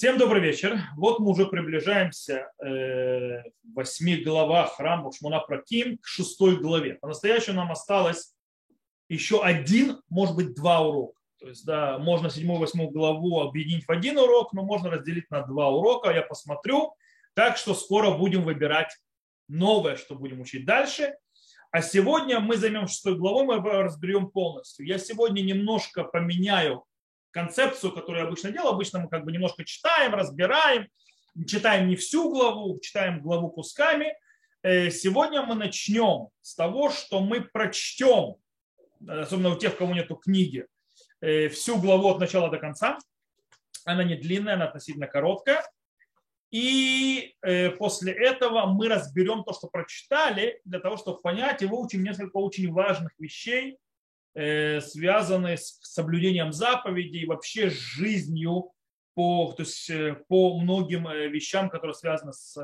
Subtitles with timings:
[0.00, 0.80] Всем добрый вечер.
[0.96, 6.94] Вот мы уже приближаемся э, в восьми главах храма Шмуна Праким к шестой главе.
[6.94, 8.32] По-настоящему нам осталось
[9.10, 11.20] еще один, может быть, два урока.
[11.38, 15.42] То есть, да, можно седьмую, восьмую главу объединить в один урок, но можно разделить на
[15.42, 16.12] два урока.
[16.12, 16.94] Я посмотрю.
[17.34, 18.96] Так что скоро будем выбирать
[19.48, 21.14] новое, что будем учить дальше.
[21.72, 24.86] А сегодня мы займем шестой главой, мы разберем полностью.
[24.86, 26.86] Я сегодня немножко поменяю
[27.30, 28.72] концепцию, которую я обычно делаю.
[28.72, 30.88] Обычно мы как бы немножко читаем, разбираем,
[31.46, 34.14] читаем не всю главу, читаем главу кусками.
[34.62, 38.36] Э, сегодня мы начнем с того, что мы прочтем,
[39.06, 40.66] особенно у тех, у кого нету книги,
[41.20, 42.98] э, всю главу от начала до конца.
[43.84, 45.64] Она не длинная, она относительно короткая.
[46.50, 52.02] И э, после этого мы разберем то, что прочитали, для того, чтобы понять и выучим
[52.02, 53.78] несколько очень важных вещей,
[54.34, 58.72] связанные с соблюдением заповедей вообще жизнью
[59.14, 62.56] по, то есть, э, по многим э, вещам, которые связаны с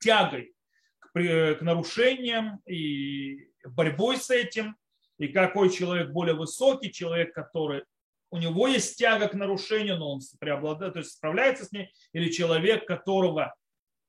[0.00, 0.54] тягой
[0.98, 4.76] к, к нарушениям и борьбой с этим,
[5.18, 7.84] и какой человек более высокий, человек, который
[8.30, 12.30] у него есть тяга к нарушению, но он преобладает, то есть справляется с ней, или
[12.30, 13.54] человек, которого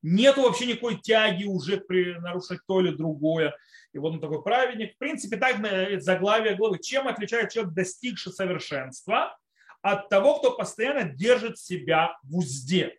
[0.02, 3.55] нет вообще никакой тяги уже при нарушить то или другое.
[3.94, 4.95] И вот он такой праведник.
[4.95, 5.57] В принципе, так
[6.02, 6.80] заглавие главы.
[6.80, 9.38] Чем отличает человек, достигший совершенства,
[9.81, 12.97] от того, кто постоянно держит себя в узде.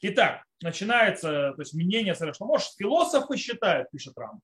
[0.00, 2.48] Итак, начинается то есть мнение совершенно.
[2.48, 4.40] Может, философы считают, пишет Рам,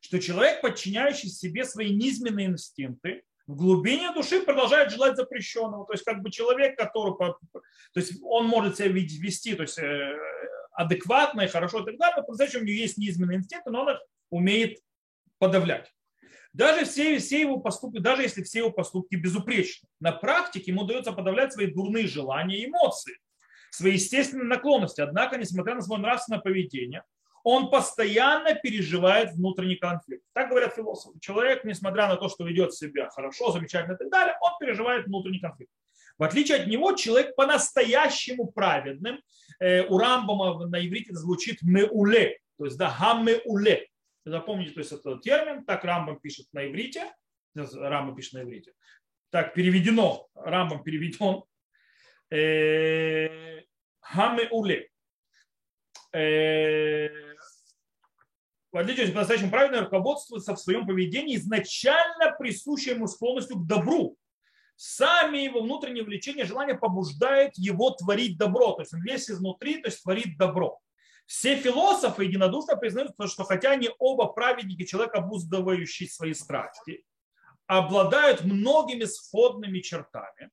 [0.00, 5.86] что человек, подчиняющий себе свои низменные инстинкты, в глубине души продолжает желать запрещенного.
[5.86, 7.30] То есть как бы человек, который, то
[7.94, 10.16] есть он может себя вести, то есть э,
[10.76, 13.90] адекватно и хорошо и так далее, но по-настоящему у него есть неизменные инстинкты, но он
[13.90, 14.78] их умеет
[15.38, 15.92] подавлять.
[16.52, 21.12] Даже все, все его поступки, даже если все его поступки безупречны, на практике ему удается
[21.12, 23.18] подавлять свои дурные желания и эмоции,
[23.70, 25.00] свои естественные наклонности.
[25.00, 27.02] Однако, несмотря на свое нравственное поведение,
[27.42, 30.24] он постоянно переживает внутренний конфликт.
[30.32, 31.18] Так говорят философы.
[31.20, 35.40] Человек, несмотря на то, что ведет себя хорошо, замечательно и так далее, он переживает внутренний
[35.40, 35.70] конфликт.
[36.18, 39.20] В отличие от него, человек по-настоящему праведным,
[39.60, 43.88] э, у Рамбама на иврите звучит меуле, то есть да, хамеуле.
[44.24, 47.12] Запомните, то есть это термин, так Рамбам пишет на иврите,
[47.54, 48.72] Рамбам пишет на иврите.
[49.30, 51.42] Так переведено, Рамбам переведен.
[52.30, 53.60] Э,
[54.00, 54.88] хамеуле.
[56.12, 57.08] Э,
[58.72, 64.16] в отличие от по-настоящему праведно руководствуется в своем поведении изначально присущей ему склонностью к добру,
[64.76, 68.72] сами его внутреннее влечение, желание побуждает его творить добро.
[68.72, 70.78] То есть он весь изнутри, то есть творит добро.
[71.26, 77.04] Все философы единодушно признают, что хотя они оба праведники, человек, обуздывающий свои страсти,
[77.66, 80.50] обладают многими сходными чертами.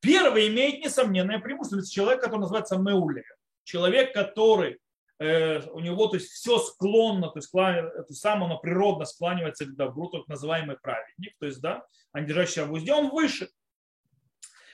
[0.00, 1.84] Первый имеет несомненное преимущество.
[1.84, 3.24] Человек, который называется Меуле.
[3.64, 4.78] Человек, который
[5.20, 10.08] у него то есть все склонно, то есть это само оно природно склонивается к добру,
[10.08, 13.50] так называемый праведник, то есть да, а не в узде, он выше.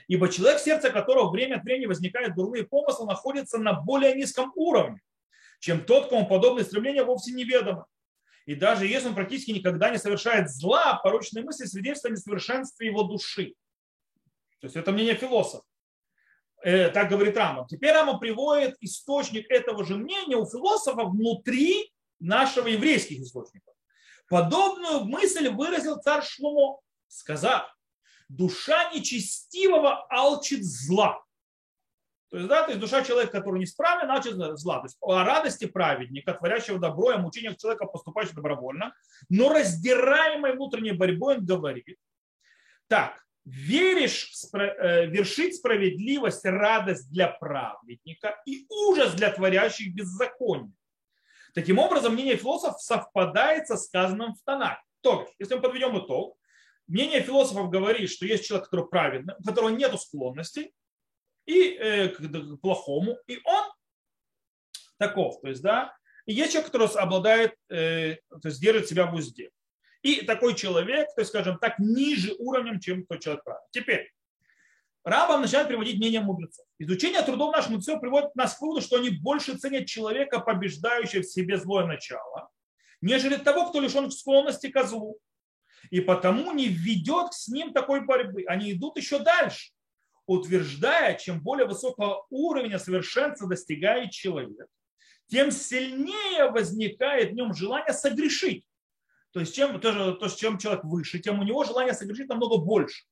[0.06, 5.00] Ибо человек, сердце которого время от времени возникают дурные помыслы, находится на более низком уровне,
[5.58, 7.84] чем тот, кому подобные стремления вовсе неведомы.
[8.44, 13.02] И даже если он практически никогда не совершает зла, порочные мысли свидетельствуют о несовершенстве его
[13.02, 13.54] души.
[14.60, 15.64] То есть это мнение философа.
[16.62, 17.66] Э, так говорит Рамбам.
[17.66, 23.74] Теперь Рамбам приводит источник этого же мнения у философов внутри нашего еврейских источников.
[24.28, 27.72] Подобную мысль выразил царь Шлумо, сказав,
[28.28, 31.22] душа нечестивого алчит зла.
[32.30, 34.78] То есть, да, то есть душа человека, который неисправен, алчит зла.
[34.78, 38.92] То есть о радости праведника, творящего добро, о мучениях человека, поступающего добровольно,
[39.28, 41.98] но раздираемой внутренней борьбой он говорит,
[42.88, 50.72] так, веришь э, вершить справедливость, радость для праведника и ужас для творящих беззаконие.
[51.54, 54.78] Таким образом, мнение философов совпадает со сказанным в Танах.
[55.00, 56.36] То есть, если мы подведем итог,
[56.88, 60.74] мнение философов говорит, что есть человек, который праведный, у которого нет склонностей
[61.46, 63.64] и, э, к плохому, и он
[64.98, 65.40] таков.
[65.40, 65.96] То есть, да,
[66.26, 69.50] и есть человек, который обладает, э, то есть держит себя в узде.
[70.06, 73.64] И такой человек, то есть, скажем так, ниже уровнем, чем тот человек правый.
[73.72, 74.12] Теперь,
[75.02, 76.64] Рабам начинает приводить мнение мудрецов.
[76.78, 81.26] Изучение трудов наших мудрецов приводит нас к выводу, что они больше ценят человека, побеждающего в
[81.26, 82.48] себе злое начало,
[83.00, 85.18] нежели того, кто лишен склонности к злу.
[85.90, 88.44] И потому не ведет с ним такой борьбы.
[88.46, 89.72] Они идут еще дальше,
[90.26, 94.68] утверждая, чем более высокого уровня совершенства достигает человек,
[95.26, 98.64] тем сильнее возникает в нем желание согрешить.
[99.36, 103.04] То есть чем, то, то, чем человек выше, тем у него желание согрешить намного больше.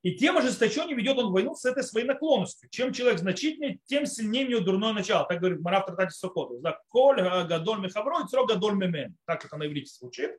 [0.00, 2.70] И тем ожесточеннее ведет он войну с этой своей наклонностью.
[2.70, 5.28] Чем человек значительнее, тем сильнее у него дурное начало.
[5.28, 6.62] Так говорит Марав Тратати Сокоту.
[6.88, 9.14] Коль гадоль мехавро и црок гадоль мемен.
[9.26, 10.30] Так это на иврите звучит.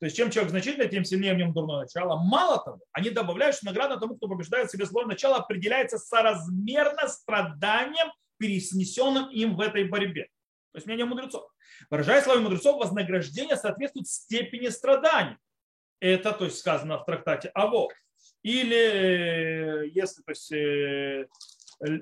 [0.00, 2.16] То есть чем человек значительный, тем сильнее в нем дурное начало.
[2.16, 8.10] Мало того, они добавляют, что награда тому, кто побеждает себе злое начало, определяется соразмерно страданием,
[8.38, 10.30] переснесенным им в этой борьбе.
[10.72, 11.44] То есть мнение мудрецов.
[11.90, 15.36] Выражая словами мудрецов, вознаграждение соответствует степени страданий.
[16.00, 17.88] Это, то есть, сказано в трактате Аво.
[18.42, 21.26] Или, э, если, то есть, э,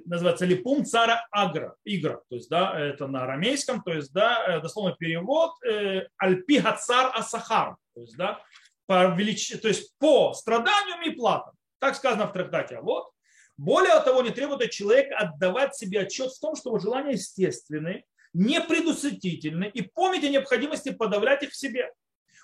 [0.06, 4.60] называется липум цара агра, игра, то есть, да, это на арамейском, то есть, да, э,
[4.60, 5.52] дословный перевод
[6.16, 8.42] альпи гацар асахар, то есть, да,
[8.86, 9.50] по велич...
[9.60, 11.54] то есть по страданию и платам.
[11.78, 12.76] Так сказано в трактате.
[12.76, 13.10] А вот.
[13.56, 18.04] Более того, не требует от человека отдавать себе отчет в том, что его желания естественны,
[18.32, 21.92] непредусмотрительны и помнить о необходимости подавлять их в себе.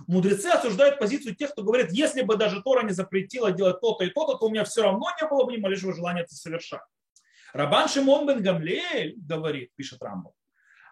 [0.06, 4.10] Мудрецы осуждают позицию тех, кто говорит, если бы даже Тора не запретила делать то-то и
[4.10, 6.82] то-то, то у меня все равно не было бы ни малейшего желания это совершать.
[7.54, 10.34] Рабан Шимон бен Гамлеэль говорит, пишет Рамбов,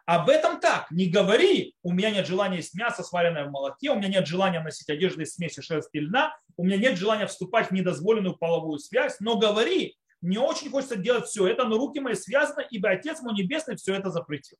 [0.06, 3.96] об этом так, не говори, у меня нет желания есть мясо, сваренное в молоке, у
[3.96, 7.68] меня нет желания носить одежды из смеси шерсти и льна, у меня нет желания вступать
[7.68, 12.14] в недозволенную половую связь, но говори, мне очень хочется делать все это, но руки мои
[12.14, 14.58] связаны, ибо Отец мой Небесный все это запретил.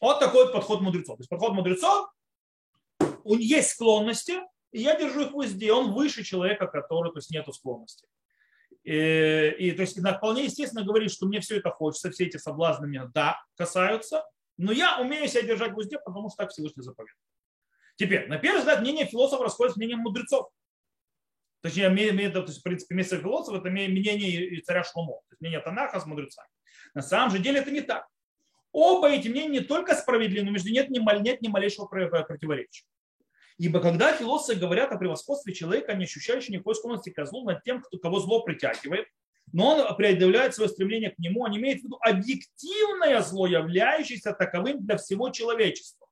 [0.00, 1.16] Вот такой вот подход мудрецов.
[1.16, 2.10] То есть подход мудрецов,
[3.24, 4.40] у него есть склонности,
[4.72, 5.72] и я держу их в узде.
[5.72, 8.06] Он выше человека, который, то есть нету склонности.
[8.82, 12.86] И, и то есть вполне естественно говорить, что мне все это хочется, все эти соблазны
[12.86, 14.24] меня, да, касаются,
[14.56, 17.18] но я умею себя держать в узде, потому что так Всевышний заповедует.
[17.96, 20.50] Теперь, на первый взгляд, мнение философов расходится с мнением мудрецов.
[21.60, 21.90] Точнее,
[22.30, 26.06] то есть, в принципе, место философа– это мнение царя Шломо, то есть мнение Танаха с
[26.06, 26.48] мудрецами.
[26.94, 28.06] На самом же деле это не так.
[28.72, 32.84] Оба эти мнения не только справедливы, но между нет ни, нет ни малейшего противоречия.
[33.58, 37.82] Ибо когда философы говорят о превосходстве человека, не ощущающего никакой склонности к злу над тем,
[37.82, 39.06] кто, кого зло притягивает,
[39.52, 44.86] но он преодолевает свое стремление к нему, он имеет в виду объективное зло, являющееся таковым
[44.86, 46.06] для всего человечества.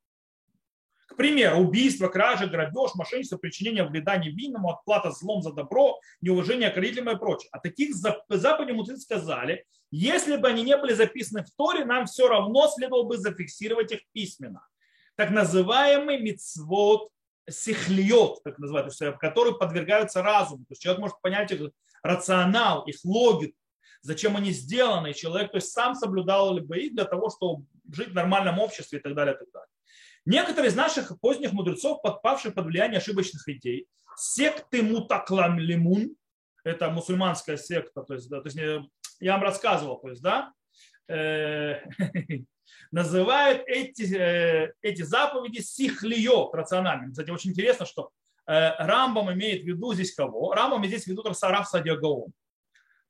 [1.19, 7.11] Примеру, убийство, кража, грабеж, мошенничество, причинение вреда невинному, отплата злом за добро, неуважение к родителям
[7.11, 7.49] и прочее.
[7.51, 12.29] А таких западни мудрецы сказали, если бы они не были записаны в Торе, нам все
[12.29, 14.65] равно следовало бы зафиксировать их письменно.
[15.17, 17.11] Так называемый мицвод
[17.51, 20.67] сихлиот, так называют, которые подвергаются разуму.
[20.67, 21.73] То есть человек может понять их
[22.05, 23.57] рационал, их логику,
[24.03, 28.15] зачем они сделаны, человек то есть, сам соблюдал либо их для того, чтобы жить в
[28.15, 29.35] нормальном обществе и так далее.
[29.35, 29.69] И так далее.
[30.29, 36.17] Некоторые из наших поздних мудрецов, подпавших под влияние ошибочных идей, секты Мутаклам Лимун,
[36.65, 38.59] это мусульманская секта, то есть, да, то есть
[39.21, 40.53] я вам рассказывал, то есть, да,
[41.09, 41.81] э,
[42.91, 47.13] называют эти, э, эти заповеди сихлиот рациональными.
[47.13, 48.11] Кстати, очень интересно, что
[48.47, 50.53] э, Рамбам имеет в виду здесь кого?
[50.53, 51.39] Рамбам здесь в виду Раф
[51.69, 51.97] Садия.
[51.99, 52.27] То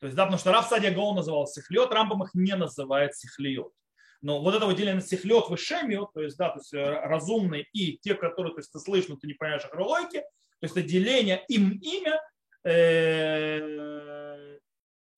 [0.02, 3.72] есть, да, потому что Раф Садия Гаон называл сихлиот, Рамбам их не называет сихлиот.
[4.20, 8.14] Но вот это выделение сихлиот вышемиот, то есть, да, то есть э, разумные и те,
[8.14, 11.78] которые, то есть, ты слышишь, но ты не понимаешь их то есть, это деление им
[11.80, 12.20] имя,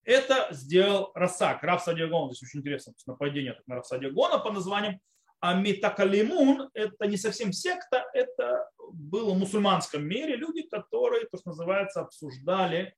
[0.05, 2.31] это сделал Расак, Раф Садиагон.
[2.31, 5.01] Здесь очень интересно нападение на Раф Садиагона по названием
[5.41, 11.51] а Митакалимун– это не совсем секта, это было в мусульманском мире люди, которые, то, что
[11.51, 12.93] называется, обсуждали э,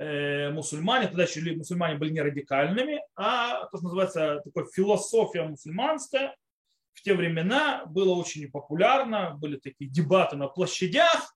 [0.00, 6.34] мусульмане, тогда еще мусульмане были не радикальными, а то, что называется, такой философия мусульманская.
[6.94, 11.34] В те времена было очень популярно, были такие дебаты на площадях,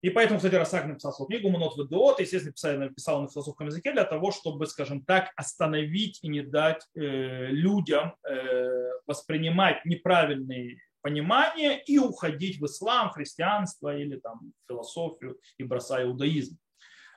[0.00, 3.92] и поэтому, кстати, Расак написал свою книгу «Монот Ведот», естественно, написал, написал на философском языке
[3.92, 7.00] для того, чтобы, скажем так, остановить и не дать э,
[7.46, 16.06] людям э, воспринимать неправильные понимания и уходить в ислам, христианство или там философию и бросая
[16.06, 16.58] иудаизм.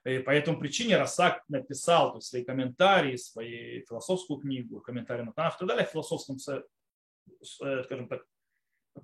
[0.05, 5.33] И по этому причине Расак написал то есть, свои комментарии, свою философскую книгу, комментарии на
[5.33, 8.25] Танах и так далее, в философском, э, скажем так,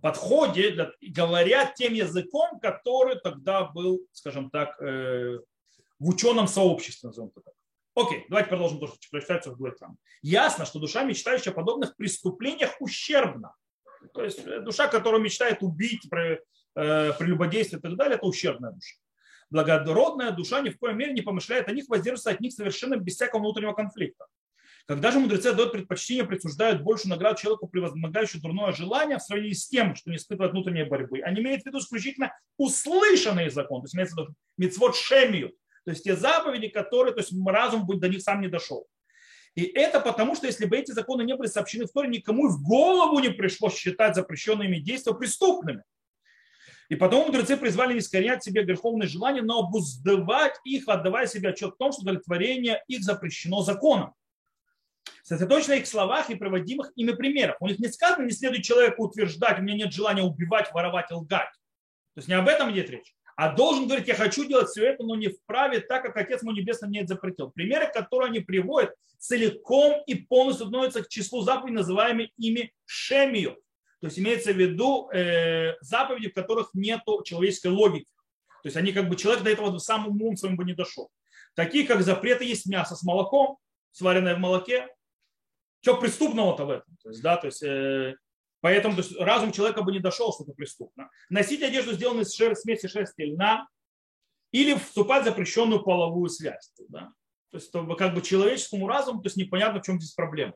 [0.02, 5.40] подходе, для, говорят тем языком, который тогда был, скажем так, э,
[6.00, 7.54] в ученом сообществе, назовем так.
[7.96, 9.98] Окей, давайте продолжим то, что прочитается в там.
[10.22, 13.56] Ясно, что душа, мечтающая о подобных преступлениях, ущербна.
[14.14, 16.38] То есть э, душа, которая мечтает убить, э,
[16.74, 18.98] прелюбодействие и так далее, это ущербная душа.
[19.50, 23.16] Благородная душа ни в коем мере не помышляет о них, воздерживается от них совершенно без
[23.16, 24.26] всякого внутреннего конфликта.
[24.88, 29.68] Когда же мудрецы дают предпочтение, присуждают больше наград человеку, превозмогающему дурное желание в сравнении с
[29.68, 33.96] тем, что не испытывает внутренней борьбы, они имеют в виду исключительно услышанный закон, то есть
[33.96, 35.50] имеется в виду митцвот шемию,
[35.84, 38.88] то есть те заповеди, которые, то есть разум будет до них сам не дошел.
[39.56, 42.62] И это потому, что если бы эти законы не были сообщены в Торе, никому в
[42.62, 45.84] голову не пришлось считать запрещенными действия преступными.
[46.90, 51.74] И потом мудрецы призвали не искоренять себе греховные желания, но обуздывать их, отдавая себе отчет
[51.74, 54.14] в том, что удовлетворение их запрещено законом.
[55.24, 57.58] Сосредоточено их словах и проводимых ими примерах.
[57.60, 61.14] У них не сказано, не следует человеку утверждать, у меня нет желания убивать, воровать и
[61.14, 61.52] лгать.
[62.14, 63.14] То есть не об этом идет речь.
[63.36, 66.56] А должен говорить, я хочу делать все это, но не вправе, так как Отец мой
[66.56, 67.52] Небесный мне это запретил.
[67.52, 73.58] Примеры, которые они приводят, целиком и полностью относятся к числу заповедей, называемых ими шемию.
[74.00, 78.08] То есть имеется в виду э, заповеди, в которых нет человеческой логики.
[78.62, 81.10] То есть они как бы человек до этого самым умом своим бы не дошел.
[81.56, 83.58] Такие как запреты есть мясо с молоком,
[83.92, 84.88] сваренное в молоке.
[85.82, 86.98] Что преступного-то в этом?
[87.02, 88.16] То есть, да, то есть, э,
[88.62, 91.10] поэтому то есть, разум человека бы не дошел, что это преступно.
[91.30, 93.68] Носить одежду, сделанную из шер, смеси шерсти льна,
[94.52, 96.72] или вступать в запрещенную половую связь.
[96.90, 97.12] Да?
[97.52, 100.54] То есть, как бы человеческому разуму, то есть непонятно, в чем здесь проблема.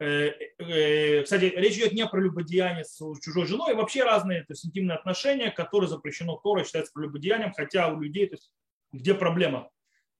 [0.00, 4.54] Э, э, кстати, речь идет не про любодеяние с чужой женой, а вообще разные то
[4.54, 8.50] есть, интимные отношения, которые запрещено Торой, считается прелюбодеянием, хотя у людей, то есть,
[8.92, 9.68] где проблема?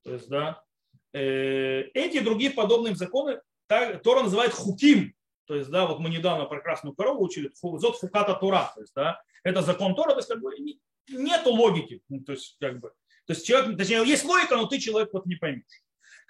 [0.05, 0.63] То есть, да,
[1.15, 5.15] э, эти и другие подобные законы Тора называет хуким,
[5.47, 8.93] то есть, да, вот мы недавно про красную корову учили, зод фуката Тора, то есть,
[8.95, 10.53] да, это закон Тора, то есть, как бы,
[11.09, 12.91] нету логики, ну, то есть, как бы,
[13.27, 15.65] то есть, человек, точнее, есть логика, но ты человек вот не поймешь.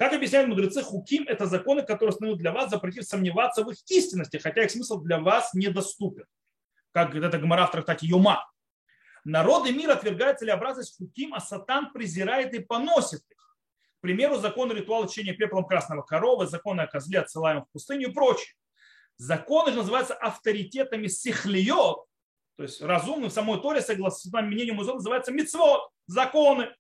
[0.00, 4.38] Как объясняют мудрецы, хуким– это законы, которые становят для вас, запретив сомневаться в их истинности,
[4.38, 6.24] хотя их смысл для вас недоступен.
[6.92, 8.50] Как это Гмара в трактате Юма.
[9.24, 13.58] Народы мира отвергают целеобразность хуким, а сатан презирает и поносит их.
[13.98, 18.12] К примеру, закон ритуала лечения пеплом красного коровы, законы о козле, отсылаемых в пустыню и
[18.14, 18.54] прочее.
[19.18, 22.06] Законы же называются авторитетами сихлиот,
[22.56, 26.74] то есть разумным в самой Торе, согласно мнению музея, называется мицвод, законы,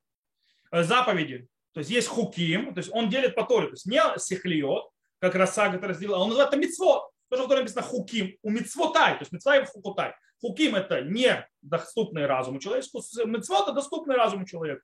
[0.72, 1.50] э, заповеди.
[1.72, 5.34] То есть есть хуким, то есть он делит по Торе, то есть не сихлиот, как
[5.34, 7.10] Расага это разделил, а он называет это мицвод.
[7.28, 10.14] Тоже в Торе написано хуким, у мицвотай, то есть мицва и хукутай.
[10.40, 14.82] Хуким это не доступный разуму человеку, мицвод это доступный разуму человеку.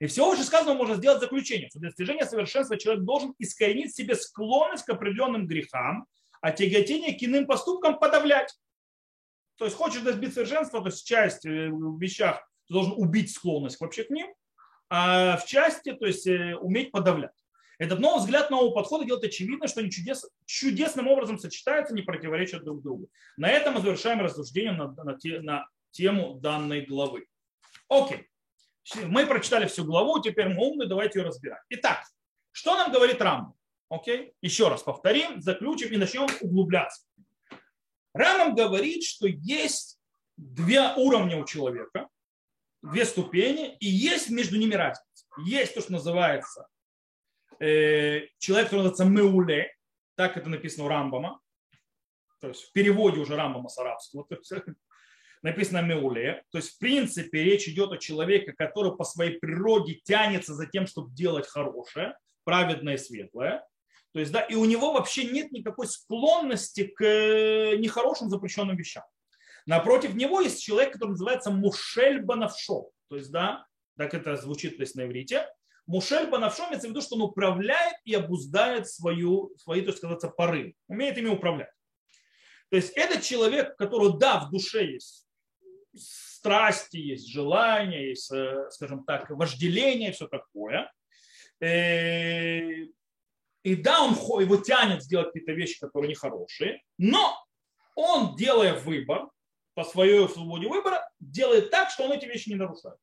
[0.00, 3.96] И всего уже сказанного можно сделать заключение, что для достижения совершенства человек должен искоренить в
[3.96, 6.06] себе склонность к определенным грехам,
[6.40, 8.54] а тяготение к иным поступкам подавлять.
[9.56, 13.80] То есть хочешь достичь совершенства, то есть часть э, в вещах ты должен убить склонность
[13.80, 14.28] вообще к ним,
[14.90, 17.32] а в части, то есть э, уметь подавлять.
[17.78, 22.64] Этот новый взгляд нового подхода делает очевидно, что они чудес, чудесным образом сочетаются, не противоречат
[22.64, 23.08] друг другу.
[23.36, 27.26] На этом мы завершаем рассуждение на, на, на тему данной главы.
[27.88, 28.28] Окей.
[29.04, 31.62] Мы прочитали всю главу, теперь мы умны, давайте ее разбирать.
[31.68, 32.02] Итак,
[32.50, 33.54] что нам говорит Рамбам?
[33.90, 34.34] Окей?
[34.42, 37.06] Еще раз повторим, заключим и начнем углубляться.
[38.12, 40.00] Рамбам говорит, что есть
[40.36, 42.08] две уровня у человека
[42.82, 45.26] две ступени, и есть между ними разница.
[45.44, 46.68] Есть то, что называется
[47.60, 49.72] э, человек, который называется Меуле,
[50.16, 51.40] так это написано у Рамбама,
[52.40, 54.52] то есть в переводе уже Рамбама с арабского, то есть,
[55.42, 56.44] написано Меуле.
[56.50, 60.86] То есть, в принципе, речь идет о человеке, который по своей природе тянется за тем,
[60.86, 63.64] чтобы делать хорошее, праведное светлое.
[64.12, 67.02] То есть, да, и у него вообще нет никакой склонности к
[67.76, 69.04] нехорошим запрещенным вещам.
[69.68, 72.88] Напротив него есть человек, который называется Мушель Банавшо.
[73.10, 73.66] То есть, да,
[73.98, 75.46] так это звучит то есть, на иврите.
[75.86, 80.30] Мушель Банавшо имеется в виду, что он управляет и обуздает свою, свои, то есть, сказаться,
[80.30, 80.74] поры.
[80.86, 81.68] Умеет ими управлять.
[82.70, 85.26] То есть, это человек, которого, да, в душе есть
[85.94, 90.90] страсти, есть желания, есть, э, скажем так, вожделение, все такое.
[91.60, 92.70] Э,
[93.64, 97.36] и да, он его тянет сделать какие-то вещи, которые нехорошие, но
[97.94, 99.28] он, делая выбор,
[99.78, 102.98] по своей свободе выбора делает так, что он эти вещи не нарушает.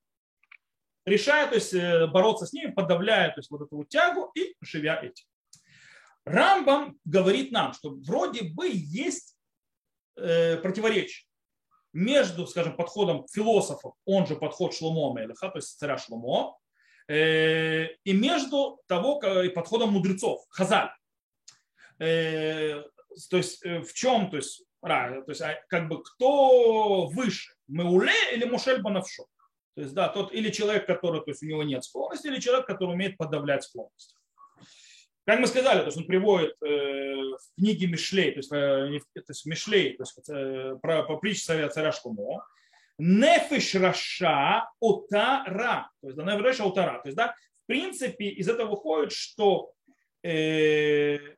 [1.05, 4.57] Решая, то есть э, бороться с ними, подавляя то есть, вот эту вот тягу и
[4.59, 5.25] живя этим.
[6.25, 9.37] Рамбам говорит нам, что вроде бы есть
[10.17, 11.25] э, противоречие
[11.93, 16.57] между, скажем, подходом философов, он же подход Шломо Мелеха, то есть царя Шломо,
[17.07, 20.89] э, и между того и подходом мудрецов, Хазаль.
[21.99, 22.83] Э,
[23.29, 28.13] то есть э, в чем, то есть то есть а, как бы кто выше, Меуле
[28.33, 29.25] или Мушель Банавшо.
[29.75, 32.65] То есть, да, тот или человек, который, то есть у него нет склонности, или человек,
[32.65, 34.15] который умеет подавлять склонность.
[35.25, 39.23] Как мы сказали, то есть он приводит э, в книге Мишлей, то есть, э, то
[39.27, 42.45] есть Мишлей, то есть э, про, по притче царя, царя Шлумо,
[42.99, 47.01] Нефиш Раша Отара, то есть да, Нефиш Отара.
[47.01, 49.73] То есть, да, в принципе, из этого выходит, что
[50.23, 51.34] э,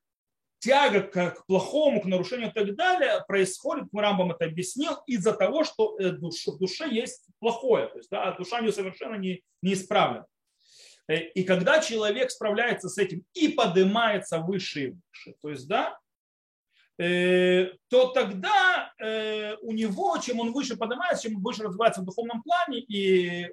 [0.67, 5.97] тяга к плохому, к нарушению и так далее происходит, Рамбам это объяснил, из-за того, что
[5.97, 10.25] э, в душе есть плохое, то есть да, душа не совершенно не, не исправлена.
[11.07, 15.97] Э, и когда человек справляется с этим и поднимается выше и выше, то есть да,
[16.99, 18.93] э, то тогда
[19.61, 23.47] у него, чем он выше поднимается, чем он выше развивается в духовном плане и,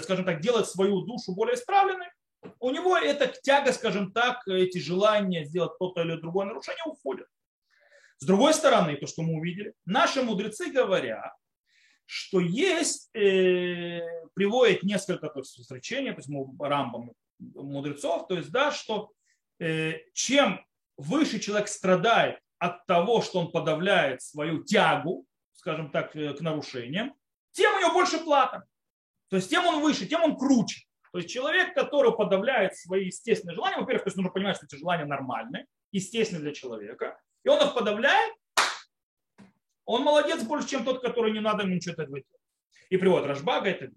[0.00, 2.06] скажем так, делает свою душу более исправленной,
[2.60, 7.26] у него эта тяга, скажем так, эти желания сделать то-то или другое нарушение уходят.
[8.18, 11.32] С другой стороны, то, что мы увидели, наши мудрецы говорят,
[12.04, 14.00] что есть, э,
[14.34, 19.12] приводит несколько то есть, изречений, то есть рамбам мудрецов, то есть, да, что
[19.60, 20.64] э, чем
[20.96, 27.14] выше человек страдает от того, что он подавляет свою тягу, скажем так, э, к нарушениям,
[27.52, 28.64] тем у него больше плата.
[29.28, 30.87] То есть тем он выше, тем он круче.
[31.12, 34.76] То есть человек, который подавляет свои естественные желания, во-первых, то есть нужно понимать, что эти
[34.76, 38.34] желания нормальные, естественные для человека, и он их подавляет,
[39.84, 42.24] он молодец больше, чем тот, который не надо ему ничего делать.
[42.90, 43.90] И приводит Рашбага это.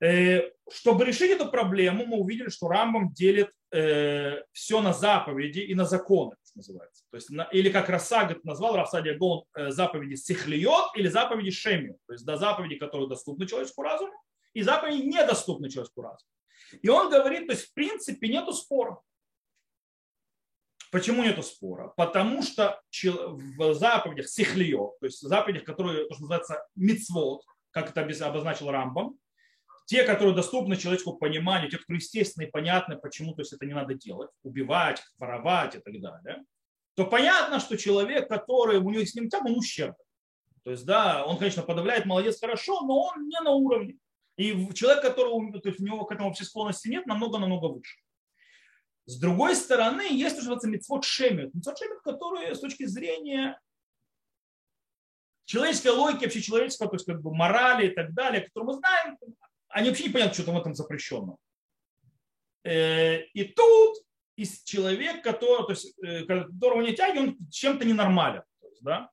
[0.00, 5.74] Э, чтобы решить эту проблему, мы увидели, что Рамбам делит э, все на заповеди и
[5.74, 7.04] на законы, что называется.
[7.10, 11.94] То есть, или как Расагат назвал, Рафсадия Гон, э, заповеди сихлиот или заповеди шемио.
[12.06, 14.12] То есть до заповеди, которые доступны человеческому разуму,
[14.54, 16.30] и заповеди недоступны человеческому разуму.
[16.82, 19.00] И он говорит, то есть в принципе нету спора.
[20.90, 21.92] Почему нету спора?
[21.96, 27.90] Потому что в заповедях сихлио, то есть в заповедях, которые, то, что называется мицвод, как
[27.90, 29.16] это обозначил Рамбам,
[29.86, 33.74] те, которые доступны человеческому пониманию, те, которые естественно и понятны, почему то есть это не
[33.74, 36.44] надо делать, убивать, воровать и так далее,
[36.94, 39.94] то понятно, что человек, который у него с ним тем, он ущербен.
[40.64, 43.96] То есть, да, он, конечно, подавляет, молодец, хорошо, но он не на уровне.
[44.40, 47.98] И человек, который, то есть у него к этому вообще склонности нет, намного-намного выше.
[49.04, 51.52] С другой стороны, есть уже называется митцвот шемет.
[51.52, 53.60] Митцвот шемет, которые с точки зрения
[55.44, 59.18] человеческой логики, вообще человеческого, то есть как бы морали и так далее, которые мы знаем,
[59.68, 61.36] они вообще не понятно, что там в этом запрещено.
[62.64, 63.98] Э, и тут
[64.36, 68.42] из человек, который, то есть, э, которого не тяги, он чем-то ненормален.
[68.62, 69.10] То есть, да?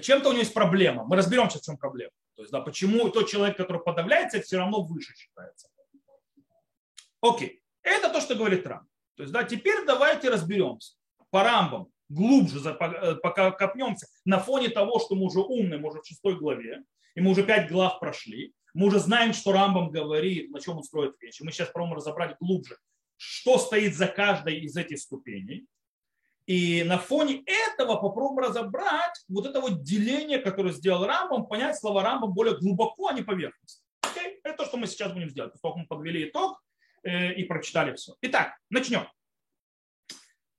[0.00, 1.02] Чем-то у него есть проблема.
[1.02, 2.12] Мы разберемся, в чем проблема.
[2.40, 5.68] То есть, да, почему тот человек, который подавляется, все равно выше считается.
[7.20, 7.60] Окей.
[7.82, 8.88] Это то, что говорит Рамбам.
[9.16, 10.94] То есть, да, теперь давайте разберемся
[11.28, 16.00] по рамбам, глубже э, пока копнемся на фоне того, что мы уже умные, мы уже
[16.00, 16.82] в шестой главе,
[17.14, 20.82] и мы уже пять глав прошли, мы уже знаем, что Рамбам говорит, на чем он
[20.82, 21.42] строит вещи.
[21.42, 22.78] Мы сейчас пробуем разобрать глубже,
[23.18, 25.66] что стоит за каждой из этих ступеней.
[26.50, 32.02] И на фоне этого попробуем разобрать вот это вот деление, которое сделал Рамбам, понять слова
[32.02, 33.84] Рамбам более глубоко, а не поверхностно.
[34.02, 34.40] Окей?
[34.42, 35.52] Это то, что мы сейчас будем делать.
[35.52, 36.60] Поскольку мы подвели итог,
[37.02, 38.14] Э, и прочитали все.
[38.20, 39.08] Итак, начнем.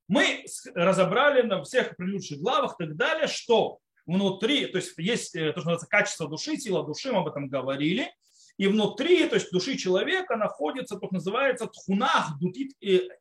[0.08, 5.54] Мы разобрали на всех предыдущих главах и так далее, что внутри, то есть есть э,
[5.54, 8.12] то, что называется качество души, сила души, мы об этом говорили,
[8.62, 12.74] и внутри, то есть души человека находится, то, что называется тхунах дутит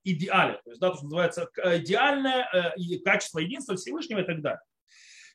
[0.04, 1.48] идеале, то есть, да, то, что называется
[1.78, 4.60] идеальное э, качество единства Всевышнего и так далее.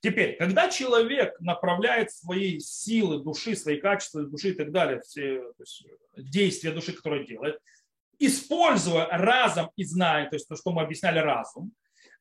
[0.01, 5.87] Теперь, когда человек направляет свои силы души, свои качества души и так далее, все есть,
[6.15, 7.57] действия души, которые делает,
[8.19, 11.71] используя разум и знание, то есть то, что мы объясняли разум,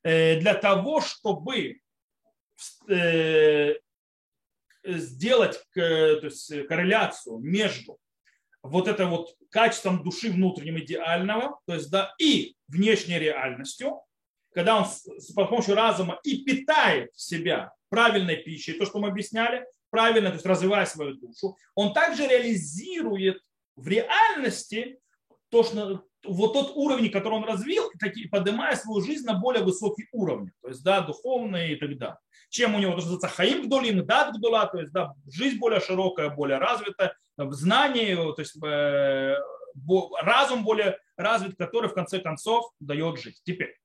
[0.01, 1.81] э, для того, чтобы
[2.87, 3.75] э,
[4.85, 7.97] сделать то есть, корреляцию между
[8.61, 14.01] вот это вот качеством души внутренним идеального, то есть да, и внешней реальностью,
[14.53, 20.29] когда он с помощью разума и питает себя правильной пищей, то, что мы объясняли, правильно,
[20.29, 23.39] то есть развивая свою душу, он также реализирует
[23.75, 24.99] в реальности
[25.49, 27.91] то, что, вот тот уровень, который он развил,
[28.31, 32.17] поднимая свою жизнь на более высокий уровень, то есть, да, духовный и так далее.
[32.49, 35.79] Чем у него, то, что называется, хаим гдолим, дат гдола, то есть, да, жизнь более
[35.79, 39.35] широкая, более развитая, знание, то есть, э,
[40.21, 43.39] разум более развит, который, в конце концов, дает жизнь.
[43.43, 43.75] Теперь,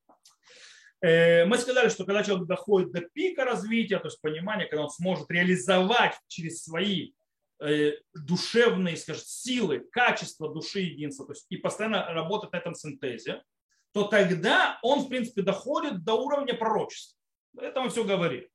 [1.03, 4.91] э, мы сказали, что когда человек доходит до пика развития, то есть понимания, когда он
[4.91, 7.13] сможет реализовать через свои
[8.15, 13.43] душевные, скажем, силы, качество души единства, то есть и постоянно работать на этом синтезе,
[13.93, 17.19] то тогда он, в принципе, доходит до уровня пророчества.
[17.59, 18.49] Это он все говорит.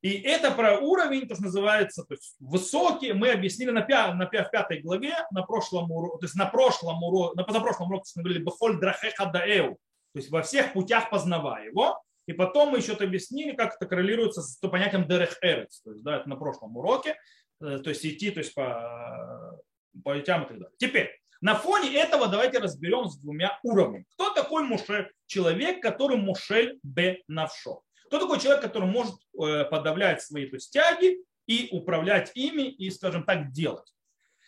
[0.00, 4.26] И это про уровень, то, что называется, то есть высокий, мы объяснили на, пя, на
[4.26, 8.12] пя, в пятой главе, на прошлом уроке, то есть на прошлом уроке, на позапрошлом уроке
[8.14, 9.74] мы говорили «Бехоль драхеха даэу»,
[10.12, 12.00] то есть во всех путях познавая его.
[12.26, 16.18] И потом мы еще объяснили, как это коррелируется с понятием дерех эрец, то есть да,
[16.18, 17.16] это на прошлом уроке.
[17.60, 19.60] Э, то есть идти то есть по,
[20.04, 20.74] по путям и так далее.
[20.78, 24.06] Теперь, на фоне этого давайте разберем с двумя уровнями.
[24.14, 25.10] Кто такой Мушель?
[25.26, 27.18] Человек, который Мушель Б.
[27.28, 27.82] Навшо.
[28.06, 32.90] Кто такой человек, который может э, подавлять свои то есть, тяги и управлять ими и,
[32.90, 33.92] скажем так, делать.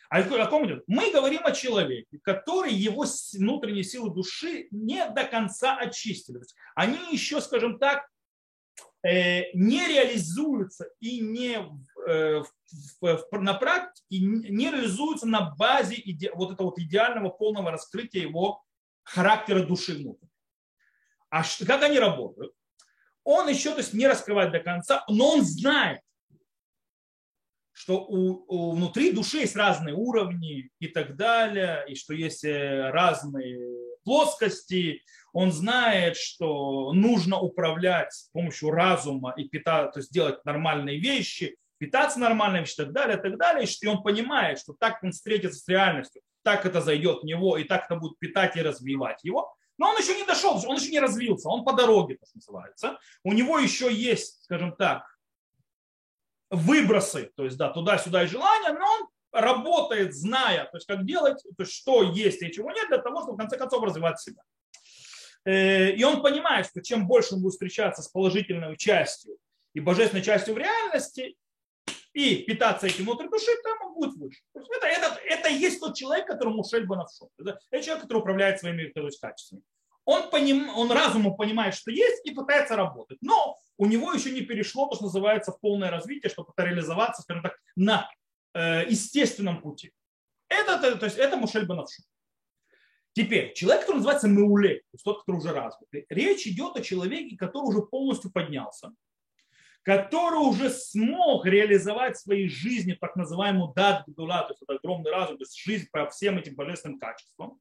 [0.08, 0.82] А о ком идет?
[0.88, 6.40] Мы говорим о человеке, который его внутренние силы души не до конца очистили.
[6.74, 8.04] Они еще, скажем так,
[9.04, 11.64] э, не реализуются и не э,
[13.32, 18.62] на практике не реализуются на базе иде, вот этого вот идеального полного раскрытия его
[19.02, 20.30] характера души внутренней.
[21.30, 22.52] А как они работают?
[23.24, 26.00] Он еще то есть, не раскрывает до конца, но он знает,
[27.72, 32.90] что у, у, внутри души есть разные уровни и так далее, и что есть э,
[32.90, 33.58] разные
[34.04, 35.02] плоскости.
[35.32, 41.56] Он знает, что нужно управлять с помощью разума и питаться, то есть делать нормальные вещи,
[41.80, 43.66] питаться нормальными вещи и так далее, и так далее.
[43.66, 47.64] И он понимает, что так он встретится с реальностью, так это зайдет в него, и
[47.64, 49.52] так это будет питать и развивать его.
[49.78, 52.98] Но он еще не дошел, он еще не развился, он по дороге, так называется.
[53.24, 55.04] У него еще есть, скажем так,
[56.50, 61.42] выбросы, то есть да, туда-сюда и желания, но он работает, зная, то есть как делать,
[61.42, 64.42] то есть что есть и чего нет, для того, чтобы в конце концов развивать себя.
[65.46, 69.38] Э, и он понимает, что чем больше он будет встречаться с положительной частью
[69.72, 71.36] и божественной частью в реальности,
[72.12, 74.40] и питаться этим внутри души, там он будет выше.
[74.52, 77.28] То есть это, это, это есть тот человек, которому Шель Банавшо.
[77.38, 79.62] Это, это человек, который управляет своими то есть, качествами.
[80.04, 83.18] Он, поним, он разумом понимает, что есть, и пытается работать.
[83.20, 87.22] Но у него еще не перешло то, что называется, в полное развитие, чтобы это реализоваться,
[87.22, 88.10] скажем так, на
[88.54, 89.92] э, естественном пути.
[90.48, 92.02] Это, то есть, это Мушель Банавшу.
[93.12, 97.36] Теперь, человек, который называется Меуле, то есть тот, который уже развитый, речь идет о человеке,
[97.36, 98.92] который уже полностью поднялся,
[99.82, 105.10] который уже смог реализовать в своей жизни так называемую дат гдула, то есть это огромный
[105.10, 107.58] разум, то есть жизнь по всем этим божественным качествам.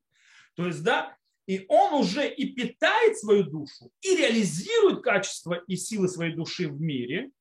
[0.55, 1.15] То есть, да,
[1.47, 6.79] и он уже и питает свою душу, и реализирует качество и силы своей души в
[6.79, 7.31] мире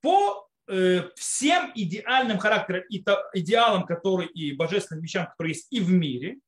[0.00, 5.90] по э, всем идеальным характерам и идеалам, которые и божественным вещам, которые есть и в
[5.90, 6.38] мире,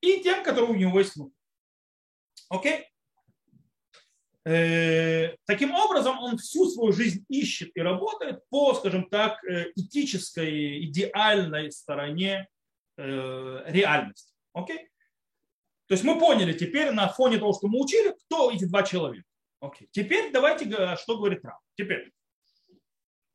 [0.00, 1.36] и тем, которые у него есть внутри.
[2.48, 2.91] Окей?
[4.44, 10.84] Э, таким образом, он всю свою жизнь ищет и работает по, скажем так, э, этической,
[10.86, 12.48] идеальной стороне
[12.98, 14.34] реальности.
[14.52, 14.90] Окей?
[15.86, 19.26] То есть мы поняли теперь на фоне того, что мы учили, кто эти два человека.
[19.60, 19.88] Окей.
[19.92, 21.58] Теперь давайте, что говорит Рам.
[21.74, 22.12] Теперь,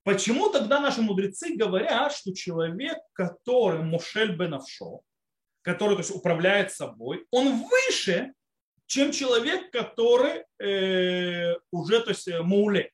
[0.03, 5.01] почему тогда наши мудрецы говорят, что человек, который Мушель Бенавшо,
[5.63, 8.33] который то есть, управляет собой, он выше,
[8.87, 12.91] чем человек, который э, уже то есть, Мауле.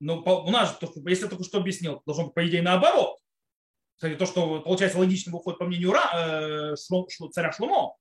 [0.00, 3.18] Но по, у нас, если я только что объяснил, должно быть, по идее, наоборот.
[3.94, 7.96] Кстати, то, что получается логично выходит по мнению Ра, э, шло, шло, царя Шлумо,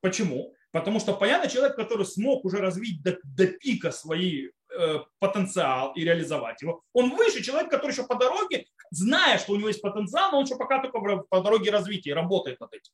[0.00, 0.54] Почему?
[0.72, 6.02] Потому что, понятно, человек, который смог уже развить до, до пика свой э, потенциал и
[6.02, 10.32] реализовать его, он выше человек, который еще по дороге, зная, что у него есть потенциал,
[10.32, 10.98] но он еще пока только
[11.28, 12.92] по дороге развития работает над этим.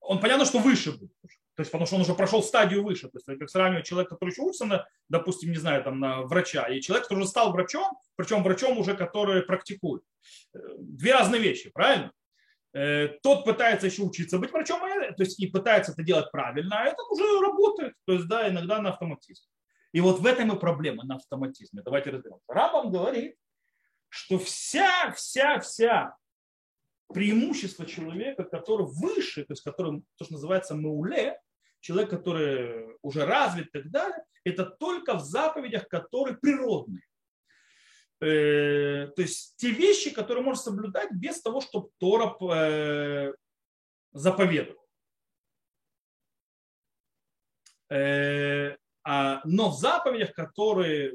[0.00, 1.12] Он понятно, что выше будет.
[1.54, 3.08] То есть, потому что он уже прошел стадию выше.
[3.08, 6.64] То есть, как сравнивать человека, который еще учится, на, допустим, не знаю, там, на врача,
[6.68, 10.02] и человек, который уже стал врачом, причем врачом уже, который практикует.
[10.54, 12.12] Э, две разные вещи, правильно?
[12.74, 16.80] Э, тот пытается еще учиться быть врачом, а то есть и пытается это делать правильно,
[16.80, 19.46] а это уже работает, то есть да, иногда на автоматизме.
[19.92, 21.82] И вот в этом и проблема, на автоматизме.
[21.82, 22.44] Давайте разберемся.
[22.48, 23.36] Рабам говорит,
[24.08, 26.16] что вся, вся, вся
[27.12, 31.38] преимущество человека, который выше, то есть которым то, что называется мауле,
[31.80, 37.04] человек, который уже развит и так далее, это только в заповедях, которые природные.
[38.20, 43.32] Э, то есть те вещи, которые можно соблюдать без того, чтобы Тора э,
[44.12, 44.86] заповедовал.
[47.90, 51.14] Э, а, но в заповедях, которые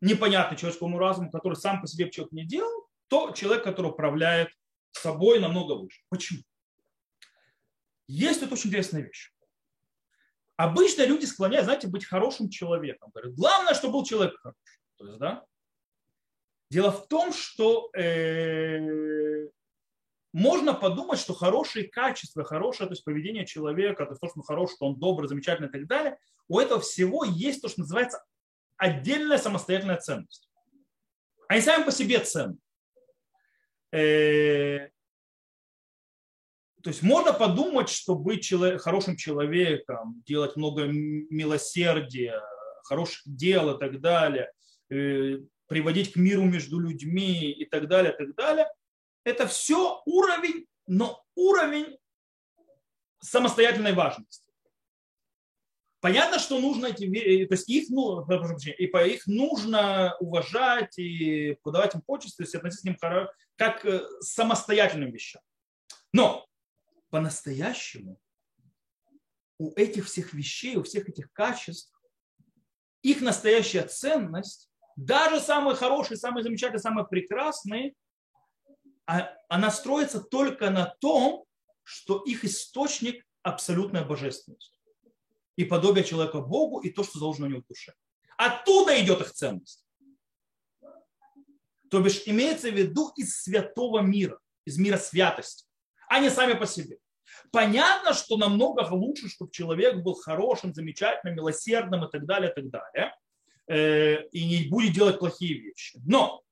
[0.00, 4.48] непонятны человеческому разуму, который сам по себе человек не делал, то человек, который управляет
[4.96, 6.02] собой, намного выше.
[6.08, 6.42] Почему?
[8.06, 9.32] Есть тут очень интересная вещь.
[10.56, 13.10] Обычно люди склоняют, знаете, быть хорошим человеком.
[13.12, 14.80] Говорят, главное, чтобы был человек хороший.
[14.96, 15.44] То есть, да,
[16.74, 19.46] Дело в том, что э,
[20.32, 24.86] можно подумать, что хорошие качества, хорошее то есть поведение человека, то что он хороший, что
[24.86, 28.24] он добрый, замечательный и так далее, у этого всего есть то, что называется
[28.76, 30.50] отдельная самостоятельная ценность.
[31.48, 32.56] Они сами по себе ценны.
[33.94, 34.88] Э,
[36.82, 42.42] то есть можно подумать, что быть человек, хорошим человеком, делать много милосердия,
[42.82, 44.50] хороших дел и так далее,
[44.90, 48.68] э, приводить к миру между людьми и так далее, и так далее.
[49.22, 51.96] Это все уровень, но уровень
[53.20, 54.52] самостоятельной важности.
[56.00, 57.06] Понятно, что нужно эти,
[57.46, 58.26] то есть их, ну,
[58.76, 62.96] и по их нужно уважать и подавать им почести, то относиться к ним
[63.56, 65.42] как к самостоятельным вещам.
[66.12, 66.46] Но
[67.10, 68.18] по-настоящему
[69.58, 71.92] у этих всех вещей, у всех этих качеств,
[73.02, 77.94] их настоящая ценность, даже самые хорошие, самые замечательные, самые прекрасные,
[79.06, 81.44] а, она строится только на том,
[81.82, 84.80] что их источник– абсолютная божественность.
[85.56, 87.92] И подобие человека Богу, и то, что заложено у него в душе.
[88.38, 89.83] Оттуда идет их ценность.
[91.90, 95.64] То бишь имеется в виду из святого мира, из мира святости,
[96.08, 96.98] а не сами по себе.
[97.50, 102.70] Понятно, что намного лучше, чтобы человек был хорошим, замечательным, милосердным и так далее, и так
[102.70, 103.14] далее,
[103.68, 105.98] э, и не будет делать плохие вещи.
[106.04, 106.42] Но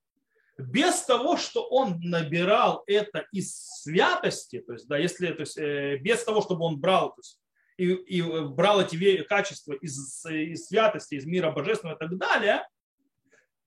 [0.59, 5.97] без того, что он набирал это из святости, то есть, да, если, то есть, э,
[5.99, 7.38] без того, чтобы он брал то есть,
[7.79, 12.68] и, и брал эти качества из, из святости, из мира божественного и так далее,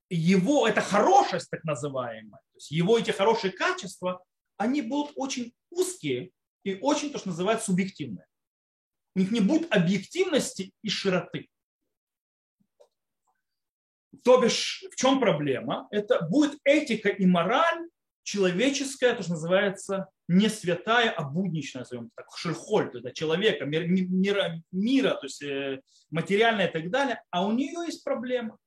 [0.10, 4.24] его, это хорошесть так называемая, то есть его эти хорошие качества,
[4.58, 6.32] они будут очень узкие
[6.64, 8.26] и очень, то, что называется, субъективные.
[9.16, 11.48] У них не будет объективности и широты.
[14.24, 15.88] То бишь, в чем проблема?
[15.92, 17.88] Это будет этика и мораль
[18.24, 23.86] человеческая, то, что называется, не святая, а будничная, назовем так, шерхоль, то есть человека, мира,
[23.86, 28.58] мира, мира, то есть э, материальная и так далее, а у нее есть проблема.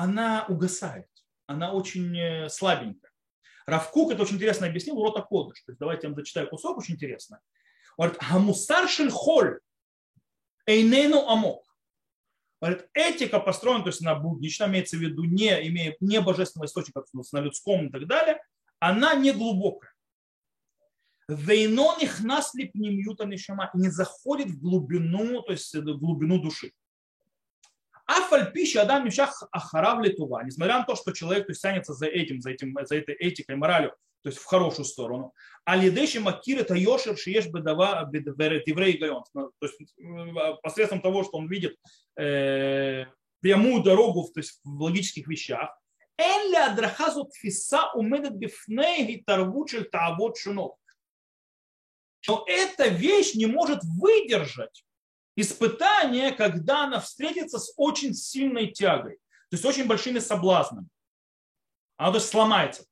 [0.00, 1.10] Она угасает,
[1.46, 3.10] она очень э, слабенькая.
[3.66, 5.60] Равкук это очень интересно объяснил, урота Кодыш.
[5.60, 7.38] То есть давайте я вам зачитаю кусок, очень интересно.
[7.98, 9.60] Он говорит, Хамусар шельхоль
[10.64, 11.66] эйнену амок.
[12.62, 17.04] Говорит, этика построена то есть на будничном, имеется в виду не, имея не божественного источника,
[17.32, 18.42] на людском и так далее,
[18.78, 19.92] она не глубокая.
[21.28, 26.72] Вейнон их нас липнемьюта не заходит в глубину, то есть в глубину души.
[28.10, 32.06] Афаль пища Адам Мишах Ахарав Литува, несмотря на то, что человек то есть, тянется за
[32.06, 35.32] этим, за, этим, за этой этикой, моралью, то есть в хорошую сторону.
[35.64, 39.22] А лидеши макир это йошер шиеш бедава бедеврей гайон.
[39.32, 39.94] То есть
[40.62, 41.76] посредством того, что он видит
[42.18, 43.04] э,
[43.40, 45.70] прямую дорогу то есть, в логических вещах.
[46.18, 50.74] Элля адрахазу тфиса умедет бифней тарвучель таавот шунот.
[52.26, 54.84] Но эта вещь не может выдержать
[55.36, 59.16] испытание, когда она встретится с очень сильной тягой,
[59.50, 60.88] то есть очень большими соблазнами.
[61.96, 62.84] Она то есть сломается.